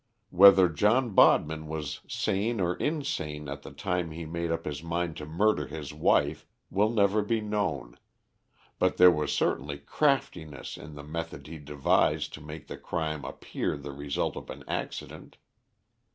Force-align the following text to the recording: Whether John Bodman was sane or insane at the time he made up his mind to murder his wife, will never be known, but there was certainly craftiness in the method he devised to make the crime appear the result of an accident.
Whether 0.31 0.67
John 0.67 1.11
Bodman 1.11 1.67
was 1.67 1.99
sane 2.07 2.59
or 2.59 2.75
insane 2.77 3.47
at 3.47 3.61
the 3.61 3.69
time 3.69 4.09
he 4.09 4.25
made 4.25 4.51
up 4.51 4.65
his 4.65 4.81
mind 4.81 5.15
to 5.17 5.27
murder 5.27 5.67
his 5.67 5.93
wife, 5.93 6.47
will 6.71 6.89
never 6.89 7.21
be 7.21 7.39
known, 7.39 7.99
but 8.79 8.97
there 8.97 9.11
was 9.11 9.31
certainly 9.31 9.77
craftiness 9.77 10.75
in 10.75 10.95
the 10.95 11.03
method 11.03 11.45
he 11.45 11.59
devised 11.59 12.33
to 12.33 12.41
make 12.41 12.65
the 12.65 12.77
crime 12.77 13.23
appear 13.23 13.77
the 13.77 13.91
result 13.93 14.35
of 14.35 14.49
an 14.49 14.63
accident. 14.67 15.37